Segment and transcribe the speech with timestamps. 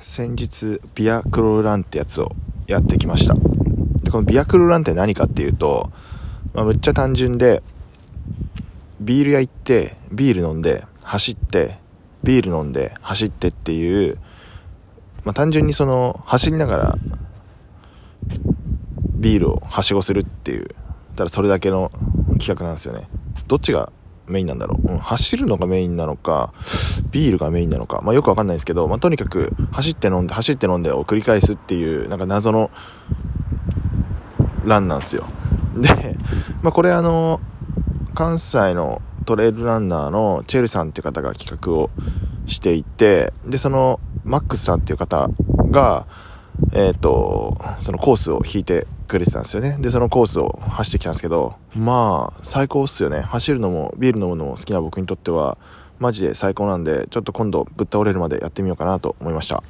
[0.00, 2.32] 先日ビアクロランってやつを
[2.66, 3.34] やってきました。
[3.34, 5.92] でこのビアクロランって何かっていうと、
[6.54, 7.62] まあ、めっちゃ単純で
[9.00, 11.78] ビール屋行ってビール飲んで走って
[12.22, 14.18] ビール飲んで走ってっていう、
[15.24, 16.98] まあ、単純にその走りながら
[19.14, 20.74] ビールをはしごするっていう
[21.16, 21.92] ただそれだけの
[22.38, 23.08] 企画なんですよね。
[23.48, 23.92] どっちが
[24.30, 26.52] メインなんだろう、うん、走るのがメインなのか
[27.10, 32.70] ビールがメインなのか、まあ、よくわかんないですけど、まあ、とにかく走って飲んで走って飲んでを繰り返すっていうなんか謎の
[34.64, 35.24] ランなんですよ。
[35.76, 36.16] で、
[36.62, 37.40] まあ、これあの
[38.14, 41.90] 関西のトレイルランナーのチェルさんっていう方が企画を
[42.46, 45.28] していてでそのマックスさんっていう方
[45.70, 46.06] が
[46.72, 49.76] えっ、ー、とそのコースを引いてくれてたんですよね。
[49.80, 53.20] でそのコースを走ってきたんですけどまあ最高っすよね。
[53.20, 55.58] 走るのもビール飲むのも好きな僕にとっては
[55.98, 59.62] マジで最高なんでちょっと今度ぶっ倒れるまでやってみようかなと思いました。